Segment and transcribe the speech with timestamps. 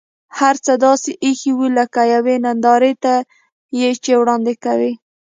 [0.39, 3.13] هر څه داسې اېښي و لکه یوې نندارې ته
[3.79, 4.93] یې چې وړاندې کوي.